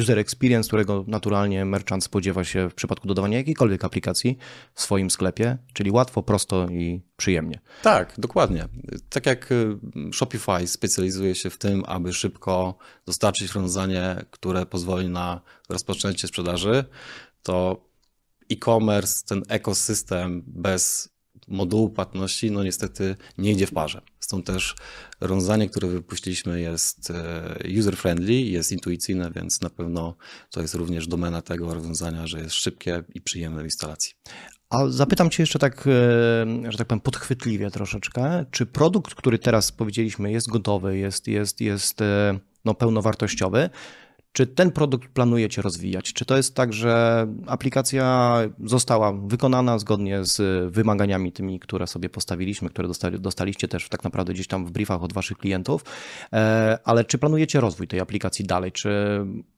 user 0.00 0.18
experience, 0.18 0.66
którego 0.66 1.04
naturalnie 1.06 1.64
merchant 1.64 2.04
spodziewa 2.04 2.44
się 2.44 2.70
w 2.70 2.74
przypadku 2.74 3.08
dodawania 3.08 3.38
jakiejkolwiek 3.38 3.84
aplikacji 3.84 4.38
w 4.74 4.80
swoim 4.82 5.10
sklepie, 5.10 5.58
czyli 5.72 5.90
łatwo, 5.90 6.22
prosto 6.22 6.66
i 6.68 7.02
przyjemnie. 7.16 7.60
Tak, 7.82 8.14
dokładnie. 8.18 8.68
Tak 9.10 9.26
jak 9.26 9.52
y, 9.52 9.78
Shopify 10.12 10.66
specjalizuje 10.66 11.34
się 11.34 11.50
w 11.50 11.58
tym, 11.58 11.84
aby 11.86 12.12
szybko 12.12 12.78
dostarczyć 13.06 13.52
rozwiązanie, 13.52 14.24
które 14.30 14.66
pozwoli 14.66 15.08
na 15.08 15.40
rozpoczęcie 15.68 16.28
sprzedaży, 16.28 16.84
to 17.42 17.86
e-commerce, 18.50 19.26
ten 19.28 19.42
ekosystem 19.48 20.42
bez 20.46 21.15
modułu 21.48 21.90
płatności, 21.90 22.50
no 22.50 22.64
niestety 22.64 23.16
nie 23.38 23.52
idzie 23.52 23.66
w 23.66 23.72
parze. 23.72 24.00
Stąd 24.20 24.46
też 24.46 24.74
rozwiązanie, 25.20 25.68
które 25.68 25.88
wypuściliśmy 25.88 26.60
jest 26.60 27.10
e, 27.10 27.58
user-friendly, 27.64 28.32
jest 28.32 28.72
intuicyjne, 28.72 29.30
więc 29.30 29.60
na 29.60 29.70
pewno 29.70 30.16
to 30.50 30.60
jest 30.60 30.74
również 30.74 31.06
domena 31.06 31.42
tego 31.42 31.74
rozwiązania, 31.74 32.26
że 32.26 32.38
jest 32.38 32.54
szybkie 32.54 33.04
i 33.14 33.20
przyjemne 33.20 33.62
w 33.62 33.64
instalacji. 33.64 34.12
A 34.70 34.88
zapytam 34.88 35.30
Cię 35.30 35.42
jeszcze 35.42 35.58
tak, 35.58 35.86
e, 35.86 36.72
że 36.72 36.78
tak 36.78 36.86
powiem, 36.86 37.00
podchwytliwie 37.00 37.70
troszeczkę. 37.70 38.44
Czy 38.50 38.66
produkt, 38.66 39.14
który 39.14 39.38
teraz 39.38 39.72
powiedzieliśmy, 39.72 40.32
jest 40.32 40.48
gotowy, 40.48 40.98
jest, 40.98 41.28
jest, 41.28 41.60
jest 41.60 42.00
e, 42.00 42.38
no, 42.64 42.74
pełnowartościowy, 42.74 43.70
czy 44.36 44.46
ten 44.46 44.70
produkt 44.70 45.08
planujecie 45.08 45.62
rozwijać? 45.62 46.12
Czy 46.12 46.24
to 46.24 46.36
jest 46.36 46.54
tak, 46.54 46.72
że 46.72 47.26
aplikacja 47.46 48.38
została 48.64 49.12
wykonana 49.12 49.78
zgodnie 49.78 50.24
z 50.24 50.40
wymaganiami 50.72 51.32
tymi, 51.32 51.60
które 51.60 51.86
sobie 51.86 52.08
postawiliśmy, 52.08 52.70
które 52.70 52.88
dostali, 52.88 53.20
dostaliście 53.20 53.68
też 53.68 53.88
tak 53.88 54.04
naprawdę 54.04 54.32
gdzieś 54.32 54.46
tam 54.46 54.66
w 54.66 54.70
briefach 54.70 55.02
od 55.02 55.12
waszych 55.12 55.38
klientów, 55.38 55.84
e, 56.32 56.78
ale 56.84 57.04
czy 57.04 57.18
planujecie 57.18 57.60
rozwój 57.60 57.88
tej 57.88 58.00
aplikacji 58.00 58.44
dalej? 58.44 58.72
Czy 58.72 58.90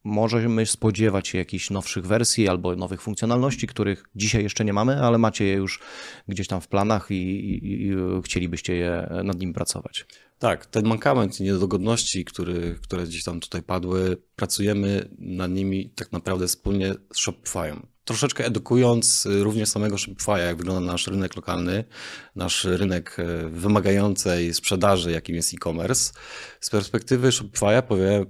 możemy 0.05 0.67
spodziewać 0.67 1.29
się 1.29 1.39
jakichś 1.39 1.71
nowszych 1.71 2.07
wersji 2.07 2.49
albo 2.49 2.77
nowych 2.77 3.03
funkcjonalności, 3.03 3.67
których 3.67 4.05
dzisiaj 4.17 4.43
jeszcze 4.43 4.65
nie 4.65 4.73
mamy, 4.73 5.03
ale 5.03 5.19
macie 5.19 5.45
je 5.45 5.55
już 5.55 5.81
gdzieś 6.29 6.49
tam 6.49 6.61
w 6.61 6.69
planach 6.69 7.11
i, 7.11 7.15
i, 7.15 7.87
i 7.87 7.93
chcielibyście 8.25 8.75
je 8.75 9.21
nad 9.25 9.39
nim 9.39 9.53
pracować? 9.53 10.07
Tak, 10.39 10.67
ten 10.67 10.87
mankament 10.87 11.41
i 11.41 11.43
niedogodności, 11.43 12.25
który, 12.25 12.79
które 12.83 13.05
gdzieś 13.05 13.25
tam 13.25 13.41
tutaj 13.41 13.63
padły, 13.63 14.17
pracujemy 14.37 15.09
nad 15.19 15.51
nimi 15.51 15.91
tak 15.91 16.13
naprawdę 16.13 16.47
wspólnie 16.47 16.95
z 17.13 17.27
Shopify'em. 17.27 17.81
Troszeczkę 18.09 18.47
edukując 18.47 19.27
y, 19.27 19.43
również 19.43 19.69
samego 19.69 19.97
Shopify'a, 19.97 20.37
jak 20.37 20.57
wygląda 20.57 20.93
nasz 20.93 21.07
rynek 21.07 21.37
lokalny, 21.37 21.85
nasz 22.37 22.65
rynek 22.65 23.17
y, 23.19 23.49
wymagającej 23.49 24.55
sprzedaży, 24.55 25.11
jakim 25.11 25.37
jest 25.37 25.55
e-commerce. 25.55 26.13
Z 26.61 26.71
perspektywy 26.71 27.29
Shopify'a 27.29 27.83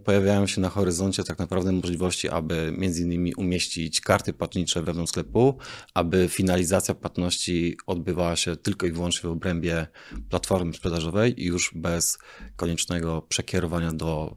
pojawiają 0.04 0.46
się 0.46 0.60
na 0.60 0.68
horyzoncie 0.68 1.24
tak 1.24 1.38
naprawdę 1.38 1.72
możliwości, 1.72 2.28
aby 2.28 2.74
między 2.78 3.02
innymi 3.02 3.34
umieścić 3.34 4.00
karty 4.00 4.32
płatnicze 4.32 4.82
wewnątrz 4.82 5.10
sklepu, 5.10 5.58
aby 5.94 6.28
finalizacja 6.28 6.94
płatności 6.94 7.76
odbywała 7.86 8.36
się 8.36 8.56
tylko 8.56 8.86
i 8.86 8.92
wyłącznie 8.92 9.28
w 9.28 9.32
obrębie 9.32 9.86
platformy 10.30 10.74
sprzedażowej 10.74 11.42
i 11.42 11.44
już 11.44 11.72
bez 11.74 12.18
koniecznego 12.56 13.22
przekierowania 13.22 13.92
do 13.92 14.36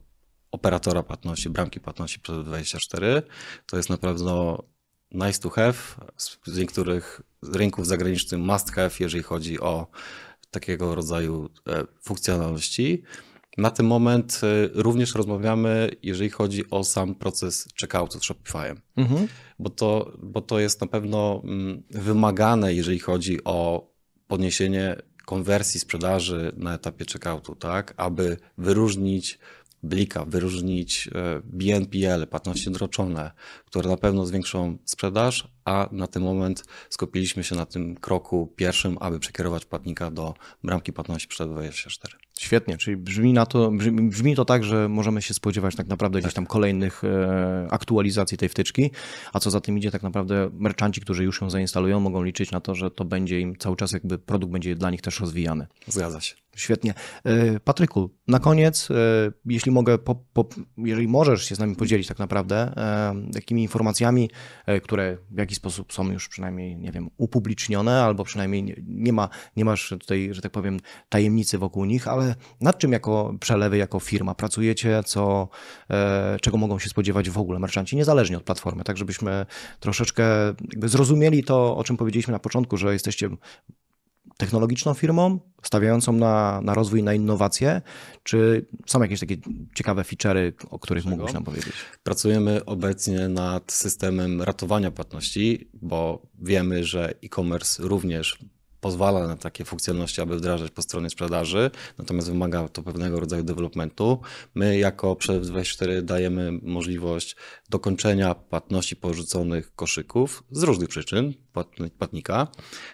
operatora 0.52 1.04
płatności, 1.04 1.50
bramki 1.50 1.80
płatności 1.80 2.20
przez 2.20 2.46
24. 2.46 3.24
To 3.68 3.78
jest 3.78 3.90
naprawdę 3.90 4.58
nice 5.12 5.40
to 5.40 5.50
have, 5.50 5.74
z 6.46 6.58
niektórych 6.58 7.22
rynków 7.54 7.88
zagranicznych 7.88 8.42
must 8.42 8.72
have, 8.72 8.92
jeżeli 9.00 9.24
chodzi 9.24 9.60
o 9.60 9.88
takiego 10.52 10.96
rodzaju 10.96 11.50
e, 11.68 11.84
funkcjonalności. 12.02 13.04
Na 13.58 13.72
ten 13.72 13.86
moment 13.86 14.42
e, 14.44 14.70
również 14.74 15.16
rozmawiamy, 15.16 15.92
jeżeli 16.04 16.30
chodzi 16.30 16.70
o 16.70 16.84
sam 16.84 17.16
proces 17.16 17.68
checkoutu 17.82 18.20
z 18.20 18.22
Shopify'em, 18.22 18.76
mhm. 18.96 19.28
bo, 19.60 19.70
to, 19.70 20.12
bo 20.24 20.42
to 20.42 20.60
jest 20.60 20.82
na 20.82 20.88
pewno 20.88 21.42
mm, 21.44 21.84
wymagane, 21.90 22.74
jeżeli 22.74 23.00
chodzi 23.00 23.44
o 23.44 23.88
podniesienie 24.28 24.96
konwersji 25.26 25.80
sprzedaży 25.80 26.52
na 26.58 26.74
etapie 26.74 27.06
checkoutu, 27.06 27.56
tak, 27.56 27.94
aby 27.98 28.38
wyróżnić 28.58 29.40
Blika, 29.84 30.26
wyróżnić 30.26 31.10
e, 31.16 31.42
BNPL, 31.44 32.28
płatności 32.28 32.70
odroczone, 32.70 33.32
które 33.66 33.90
na 33.90 33.98
pewno 33.98 34.26
zwiększą 34.26 34.78
sprzedaż, 34.86 35.48
a 35.66 35.90
na 35.92 36.08
ten 36.08 36.24
moment 36.24 36.64
skupiliśmy 36.90 37.44
się 37.44 37.56
na 37.56 37.66
tym 37.66 37.96
kroku 37.96 38.54
pierwszym, 38.56 38.98
aby 39.00 39.20
przekierować 39.20 39.66
płatnika 39.66 40.12
do 40.12 40.34
bramki 40.64 40.94
płatności 40.94 41.28
przed 41.28 41.50
24. 41.50 42.14
Świetnie, 42.40 42.78
czyli 42.78 42.98
brzmi, 42.98 43.34
na 43.34 43.46
to, 43.46 43.72
brzmi, 43.72 44.10
brzmi, 44.10 44.36
to 44.36 44.46
tak, 44.46 44.64
że 44.64 44.90
możemy 44.90 45.22
się 45.22 45.34
spodziewać 45.34 45.76
tak 45.76 45.88
naprawdę 45.88 46.22
gdzieś 46.22 46.34
tam 46.34 46.46
kolejnych 46.46 47.04
e, 47.04 47.68
aktualizacji 47.72 48.38
tej 48.38 48.50
wtyczki, 48.50 48.92
a 49.34 49.40
co 49.40 49.52
za 49.52 49.62
tym 49.62 49.78
idzie 49.78 49.92
tak 49.92 50.04
naprawdę 50.04 50.50
merchanci, 50.54 51.02
którzy 51.02 51.24
już 51.24 51.42
ją 51.42 51.50
zainstalują, 51.50 52.00
mogą 52.00 52.24
liczyć 52.24 52.52
na 52.52 52.62
to, 52.62 52.76
że 52.76 52.92
to 52.92 53.06
będzie 53.06 53.40
im 53.40 53.56
cały 53.56 53.76
czas 53.76 53.92
jakby 53.92 54.18
produkt 54.18 54.54
będzie 54.54 54.76
dla 54.76 54.92
nich 54.92 55.02
też 55.02 55.20
rozwijany. 55.20 55.68
Zgadza 55.88 56.22
się. 56.22 56.36
Świetnie. 56.56 56.94
E, 57.24 57.60
Patryku, 57.60 58.10
na 58.28 58.40
koniec, 58.40 58.92
e, 58.92 58.96
jeśli 59.46 59.72
mogę, 59.72 59.98
po, 59.98 60.16
po, 60.16 60.46
jeżeli 60.78 61.08
możesz 61.08 61.46
się 61.46 61.56
z 61.56 61.60
nami 61.60 61.76
podzielić 61.76 62.08
tak 62.08 62.20
naprawdę 62.20 62.74
takimi 63.34 63.62
informacjami, 63.62 64.30
które 64.84 65.18
w 65.32 65.38
jakiś 65.52 65.58
sposób 65.58 65.94
są 65.94 66.12
już 66.12 66.30
przynajmniej, 66.30 66.78
nie 66.78 66.92
wiem, 66.92 67.10
upublicznione, 67.18 68.04
albo 68.04 68.24
przynajmniej 68.24 68.64
nie, 68.64 68.76
nie 68.88 69.14
ma, 69.14 69.30
nie 69.56 69.66
masz 69.66 69.90
tutaj, 69.90 70.30
że 70.32 70.42
tak 70.42 70.52
powiem, 70.52 70.80
tajemnicy 71.10 71.58
wokół 71.58 71.86
nich, 71.86 72.08
ale 72.08 72.36
nad 72.62 72.78
czym 72.78 72.92
jako 72.92 73.34
przelewy, 73.40 73.78
jako 73.78 74.00
firma 74.00 74.36
pracujecie, 74.36 75.04
co, 75.06 75.50
e, 75.90 76.38
czego 76.42 76.58
mogą 76.58 76.80
się 76.80 76.90
spodziewać 76.90 77.30
w 77.30 77.38
ogóle 77.38 77.60
merchanci, 77.60 77.96
niezależnie 77.96 78.38
od 78.38 78.44
platformy, 78.44 78.84
tak 78.84 78.98
żebyśmy 78.98 79.46
troszeczkę 79.80 80.24
zrozumieli 80.84 81.44
to, 81.44 81.78
o 81.78 81.84
czym 81.84 81.98
powiedzieliśmy 81.98 82.32
na 82.32 82.40
początku, 82.40 82.78
że 82.78 82.94
jesteście 82.94 83.30
technologiczną 84.38 84.94
firmą, 84.94 85.40
stawiającą 85.64 86.14
na, 86.14 86.62
na 86.64 86.74
rozwój, 86.74 87.04
na 87.04 87.14
innowacje, 87.14 87.82
czy 88.24 88.66
są 88.86 89.02
jakieś 89.02 89.20
takie 89.20 89.38
ciekawe 89.76 90.02
feature'y, 90.02 90.54
o 90.70 90.80
których 90.80 91.06
mógłbyś 91.06 91.34
nam 91.34 91.44
powiedzieć? 91.44 91.74
Pracujemy 92.04 92.66
obecnie 92.66 93.28
nad 93.28 93.72
systemem 93.72 94.42
ratowania 94.42 94.92
płatności, 94.92 95.70
bo 95.74 96.28
wiemy, 96.40 96.84
że 96.84 97.14
e-commerce 97.24 97.84
również 97.84 98.38
pozwala 98.82 99.28
na 99.28 99.36
takie 99.36 99.66
funkcjonalności, 99.66 100.22
aby 100.22 100.38
wdrażać 100.38 100.72
po 100.72 100.82
stronie 100.82 101.10
sprzedaży, 101.10 101.72
natomiast 101.98 102.28
wymaga 102.28 102.70
to 102.70 102.84
pewnego 102.84 103.20
rodzaju 103.20 103.44
developmentu. 103.44 104.22
My 104.56 104.78
jako 104.78 105.16
Przelew 105.16 105.48
24 105.48 106.02
dajemy 106.02 106.52
możliwość 106.52 107.36
dokończenia 107.70 108.36
płatności 108.36 108.96
porzuconych 108.96 109.76
koszyków 109.76 110.44
z 110.52 110.64
różnych 110.64 110.90
przyczyn 110.90 111.34
płatnika, 111.98 112.48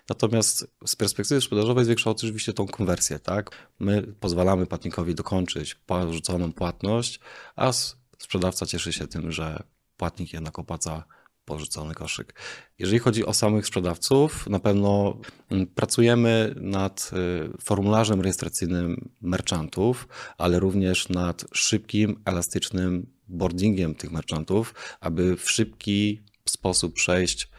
natomiast 0.10 0.68
z 0.86 0.96
perspektywy 0.96 1.42
sprzedażowej 1.42 1.86
zwiększa 1.86 2.12
oczywiście 2.12 2.54
tą 2.54 2.68
konwersję. 2.68 3.20
Tak? 3.20 3.68
My 3.80 4.02
pozwalamy 4.02 4.66
płatnikowi 4.66 5.16
dokończyć 5.16 5.76
porzuconą 5.76 6.54
płatność, 6.54 7.20
a 7.56 7.72
sprzedawca 8.18 8.66
cieszy 8.66 8.94
się 8.94 9.08
tym, 9.08 9.32
że 9.32 9.64
płatnik 9.98 10.34
jednak 10.34 10.60
opłaca 10.60 11.04
porzucony 11.48 11.94
koszyk. 11.96 12.34
Jeżeli 12.80 13.00
chodzi 13.00 13.26
o 13.26 13.34
samych 13.34 13.68
sprzedawców, 13.68 14.48
na 14.50 14.60
pewno 14.60 15.18
mm, 15.50 15.68
pracujemy 15.68 16.56
nad 16.62 17.12
y, 17.14 17.62
formularzem 17.62 18.22
rejestracyjnym 18.22 19.10
merchantów, 19.22 20.08
ale 20.38 20.60
również 20.60 21.10
nad 21.10 21.46
szybkim, 21.54 22.22
elastycznym 22.26 23.08
boardingiem 23.28 23.96
tych 23.96 24.12
merchantów, 24.12 24.74
aby 25.00 25.38
w 25.38 25.52
szybki 25.52 26.22
sposób 26.46 26.94
przejść 26.94 27.50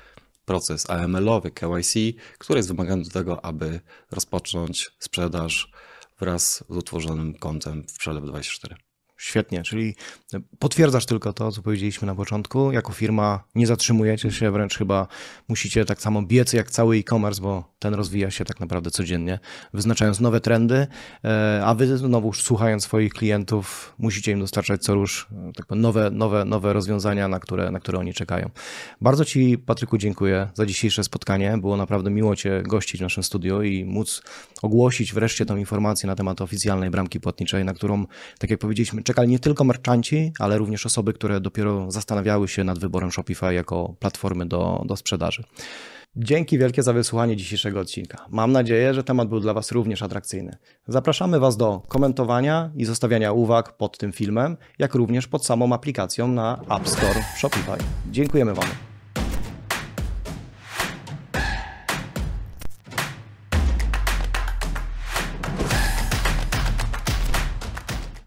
proces 0.45 0.91
AML-owy, 0.91 1.51
KYC, 1.51 1.95
który 2.39 2.59
jest 2.59 2.69
wymagany 2.69 3.03
do 3.03 3.11
tego, 3.11 3.45
aby 3.45 3.81
rozpocząć 4.11 4.91
sprzedaż 4.99 5.73
wraz 6.21 6.65
z 6.69 6.77
utworzonym 6.77 7.35
kontem 7.35 7.85
w 7.89 7.99
Przelew 7.99 8.25
24. 8.25 8.88
Świetnie, 9.21 9.63
czyli 9.63 9.95
potwierdzasz 10.59 11.07
tylko 11.07 11.33
to, 11.33 11.53
co 11.53 11.63
powiedzieliśmy 11.63 12.07
na 12.07 12.15
początku. 12.15 12.73
Jako 12.73 12.93
firma 12.93 13.45
nie 13.55 13.67
zatrzymujecie 13.67 14.33
się, 14.33 14.51
wręcz 14.51 14.79
chyba 14.79 15.07
musicie 15.49 15.85
tak 15.85 16.03
samo 16.03 16.23
biec 16.23 16.53
jak 16.53 16.71
cały 16.71 16.97
e-commerce, 16.97 17.43
bo 17.43 17.65
ten 17.79 17.95
rozwija 17.95 18.31
się 18.31 18.45
tak 18.45 18.61
naprawdę 18.61 18.91
codziennie, 18.91 19.39
wyznaczając 19.75 20.21
nowe 20.21 20.41
trendy, 20.41 20.87
e, 21.25 21.63
a 21.65 21.75
wy 21.75 21.99
znowu 21.99 22.33
słuchając 22.33 22.85
swoich 22.85 23.13
klientów, 23.13 23.95
musicie 23.99 24.33
im 24.33 24.41
dostarczać 24.41 24.83
co 24.83 24.95
rusz 24.95 25.27
e, 25.49 25.53
tak 25.53 25.67
nowe, 25.71 26.11
nowe, 26.11 26.45
nowe 26.45 26.73
rozwiązania, 26.73 27.29
na 27.29 27.41
które, 27.41 27.71
na 27.71 27.81
które 27.81 27.99
oni 27.99 28.15
czekają. 28.15 28.51
Bardzo 29.01 29.25
Ci, 29.25 29.59
Patryku, 29.59 29.99
dziękuję 29.99 30.49
za 30.55 30.67
dzisiejsze 30.67 31.05
spotkanie. 31.05 31.59
Było 31.61 31.77
naprawdę 31.77 32.11
miło 32.11 32.37
Cię 32.37 32.63
gościć 32.63 33.01
w 33.01 33.03
naszym 33.03 33.23
studiu 33.23 33.63
i 33.63 33.85
móc 33.85 34.23
ogłosić 34.63 35.13
wreszcie 35.13 35.47
tą 35.47 35.57
informację 35.57 36.07
na 36.07 36.15
temat 36.15 36.41
oficjalnej 36.41 36.91
bramki 36.91 37.21
płatniczej, 37.21 37.65
na 37.65 37.75
którą, 37.75 38.07
tak 38.39 38.51
jak 38.51 38.61
powiedzieliśmy, 38.61 39.03
czekali 39.09 39.29
nie 39.29 39.39
tylko 39.39 39.65
merchanci, 39.65 40.33
ale 40.39 40.59
również 40.59 40.87
osoby, 40.87 41.13
które 41.13 41.41
dopiero 41.41 41.91
zastanawiały 41.91 42.49
się 42.49 42.65
nad 42.65 42.79
wyborem 42.79 43.11
Shopify 43.11 43.55
jako 43.55 43.95
platformy 43.99 44.47
do, 44.47 44.83
do 44.87 44.97
sprzedaży. 44.97 45.45
Dzięki 46.17 46.59
wielkie 46.59 46.83
za 46.83 46.93
wysłuchanie 46.93 47.37
dzisiejszego 47.37 47.81
odcinka. 47.81 48.27
Mam 48.31 48.53
nadzieję, 48.53 48.95
że 48.95 49.05
temat 49.05 49.29
był 49.29 49.41
dla 49.41 49.55
Was 49.55 49.73
również 49.73 50.03
atrakcyjny. 50.03 50.57
Zapraszamy 50.89 51.41
Was 51.41 51.57
do 51.57 51.83
komentowania 51.89 52.71
i 52.77 52.85
zostawiania 52.85 53.33
uwag 53.33 53.77
pod 53.77 53.99
tym 53.99 54.13
filmem, 54.13 54.57
jak 54.79 54.95
również 54.95 55.27
pod 55.27 55.47
samą 55.47 55.73
aplikacją 55.73 56.29
na 56.29 56.61
App 56.77 56.89
Store 56.89 57.25
Shopify. 57.39 57.79
Dziękujemy 58.11 58.55
Wam. 58.55 58.88